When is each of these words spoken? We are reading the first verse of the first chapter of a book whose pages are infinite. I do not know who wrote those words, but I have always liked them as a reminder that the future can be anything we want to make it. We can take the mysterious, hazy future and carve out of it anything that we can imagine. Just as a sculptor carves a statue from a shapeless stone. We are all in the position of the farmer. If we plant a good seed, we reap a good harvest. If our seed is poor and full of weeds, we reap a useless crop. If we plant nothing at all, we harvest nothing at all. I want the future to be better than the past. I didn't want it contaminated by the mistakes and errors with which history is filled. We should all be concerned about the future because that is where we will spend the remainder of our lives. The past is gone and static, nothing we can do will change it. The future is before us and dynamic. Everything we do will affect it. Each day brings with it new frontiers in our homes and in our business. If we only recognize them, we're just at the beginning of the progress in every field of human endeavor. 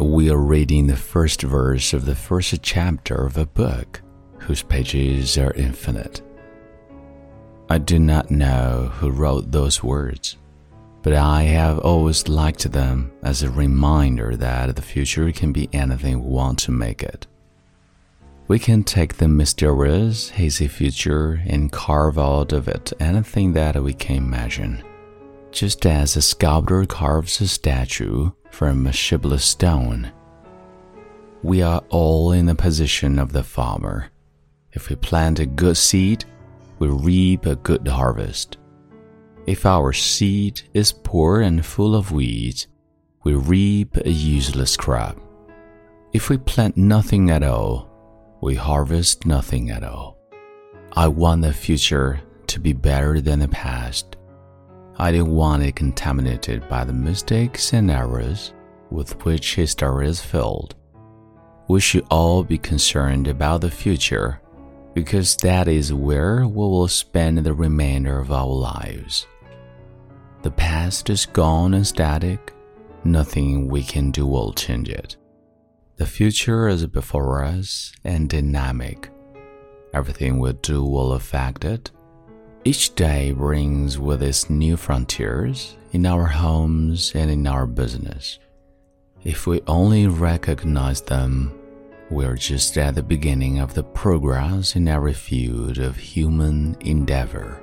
We 0.00 0.30
are 0.30 0.38
reading 0.38 0.86
the 0.86 0.96
first 0.96 1.42
verse 1.42 1.92
of 1.92 2.04
the 2.04 2.14
first 2.14 2.62
chapter 2.62 3.26
of 3.26 3.36
a 3.36 3.46
book 3.46 4.00
whose 4.38 4.62
pages 4.62 5.36
are 5.36 5.52
infinite. 5.54 6.22
I 7.68 7.78
do 7.78 7.98
not 7.98 8.30
know 8.30 8.92
who 8.94 9.10
wrote 9.10 9.50
those 9.50 9.82
words, 9.82 10.36
but 11.02 11.14
I 11.14 11.42
have 11.42 11.80
always 11.80 12.28
liked 12.28 12.70
them 12.70 13.10
as 13.24 13.42
a 13.42 13.50
reminder 13.50 14.36
that 14.36 14.76
the 14.76 14.82
future 14.82 15.32
can 15.32 15.52
be 15.52 15.68
anything 15.72 16.22
we 16.22 16.30
want 16.30 16.60
to 16.60 16.70
make 16.70 17.02
it. 17.02 17.26
We 18.46 18.60
can 18.60 18.84
take 18.84 19.16
the 19.16 19.26
mysterious, 19.26 20.30
hazy 20.30 20.68
future 20.68 21.42
and 21.44 21.72
carve 21.72 22.20
out 22.20 22.52
of 22.52 22.68
it 22.68 22.92
anything 23.00 23.52
that 23.54 23.82
we 23.82 23.94
can 23.94 24.18
imagine. 24.18 24.80
Just 25.50 25.86
as 25.86 26.16
a 26.16 26.22
sculptor 26.22 26.84
carves 26.84 27.40
a 27.40 27.48
statue 27.48 28.30
from 28.50 28.86
a 28.86 28.92
shapeless 28.92 29.44
stone. 29.44 30.12
We 31.42 31.62
are 31.62 31.82
all 31.88 32.32
in 32.32 32.46
the 32.46 32.54
position 32.54 33.18
of 33.18 33.32
the 33.32 33.42
farmer. 33.42 34.10
If 34.72 34.90
we 34.90 34.96
plant 34.96 35.38
a 35.38 35.46
good 35.46 35.76
seed, 35.76 36.24
we 36.78 36.88
reap 36.88 37.46
a 37.46 37.56
good 37.56 37.88
harvest. 37.88 38.58
If 39.46 39.64
our 39.64 39.92
seed 39.94 40.60
is 40.74 40.92
poor 40.92 41.40
and 41.40 41.64
full 41.64 41.96
of 41.96 42.12
weeds, 42.12 42.66
we 43.24 43.34
reap 43.34 43.96
a 43.96 44.10
useless 44.10 44.76
crop. 44.76 45.18
If 46.12 46.28
we 46.28 46.36
plant 46.36 46.76
nothing 46.76 47.30
at 47.30 47.42
all, 47.42 47.88
we 48.42 48.54
harvest 48.54 49.24
nothing 49.24 49.70
at 49.70 49.82
all. 49.82 50.18
I 50.92 51.08
want 51.08 51.42
the 51.42 51.52
future 51.52 52.20
to 52.48 52.60
be 52.60 52.74
better 52.74 53.20
than 53.20 53.38
the 53.38 53.48
past. 53.48 54.17
I 55.00 55.12
didn't 55.12 55.30
want 55.30 55.62
it 55.62 55.76
contaminated 55.76 56.68
by 56.68 56.84
the 56.84 56.92
mistakes 56.92 57.72
and 57.72 57.88
errors 57.88 58.52
with 58.90 59.24
which 59.24 59.54
history 59.54 60.08
is 60.08 60.20
filled. 60.20 60.74
We 61.68 61.80
should 61.80 62.04
all 62.10 62.42
be 62.42 62.58
concerned 62.58 63.28
about 63.28 63.60
the 63.60 63.70
future 63.70 64.40
because 64.94 65.36
that 65.36 65.68
is 65.68 65.92
where 65.92 66.46
we 66.46 66.56
will 66.56 66.88
spend 66.88 67.38
the 67.38 67.52
remainder 67.52 68.18
of 68.18 68.32
our 68.32 68.46
lives. 68.46 69.28
The 70.42 70.50
past 70.50 71.10
is 71.10 71.26
gone 71.26 71.74
and 71.74 71.86
static, 71.86 72.52
nothing 73.04 73.68
we 73.68 73.84
can 73.84 74.10
do 74.10 74.26
will 74.26 74.52
change 74.52 74.88
it. 74.88 75.16
The 75.96 76.06
future 76.06 76.66
is 76.66 76.86
before 76.86 77.44
us 77.44 77.92
and 78.02 78.28
dynamic. 78.28 79.10
Everything 79.92 80.40
we 80.40 80.52
do 80.54 80.82
will 80.84 81.12
affect 81.12 81.64
it. 81.64 81.92
Each 82.68 82.94
day 82.94 83.32
brings 83.32 83.98
with 83.98 84.22
it 84.22 84.50
new 84.50 84.76
frontiers 84.76 85.74
in 85.92 86.04
our 86.04 86.26
homes 86.26 87.12
and 87.14 87.30
in 87.30 87.46
our 87.46 87.66
business. 87.66 88.38
If 89.24 89.46
we 89.46 89.62
only 89.66 90.06
recognize 90.06 91.00
them, 91.00 91.58
we're 92.10 92.36
just 92.36 92.76
at 92.76 92.94
the 92.94 93.02
beginning 93.02 93.58
of 93.58 93.72
the 93.72 93.84
progress 93.84 94.76
in 94.76 94.86
every 94.86 95.14
field 95.14 95.78
of 95.78 95.96
human 95.96 96.76
endeavor. 96.80 97.58